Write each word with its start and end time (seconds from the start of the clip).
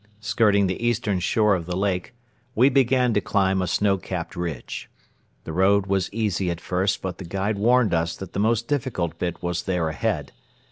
Skirting 0.19 0.65
the 0.65 0.83
eastern 0.83 1.19
shore 1.19 1.53
of 1.53 1.67
the 1.67 1.77
lake, 1.77 2.15
we 2.55 2.69
began 2.69 3.13
to 3.13 3.21
climb 3.21 3.61
a 3.61 3.67
snow 3.67 3.99
capped 3.99 4.35
ridge. 4.35 4.89
The 5.43 5.53
road 5.53 5.85
was 5.85 6.11
easy 6.11 6.49
at 6.49 6.59
first 6.59 7.03
but 7.03 7.19
the 7.19 7.23
guide 7.23 7.59
warned 7.59 7.93
us 7.93 8.15
that 8.17 8.33
the 8.33 8.39
most 8.39 8.67
difficult 8.67 9.19
bit 9.19 9.43
was 9.43 9.61
there 9.61 9.89
ahead. 9.89 10.31